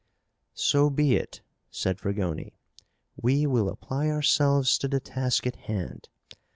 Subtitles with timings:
[0.55, 2.57] "So be it," said Fragoni.
[3.21, 6.09] "We will apply ourselves to the task at hand.